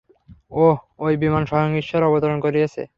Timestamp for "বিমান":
1.17-1.43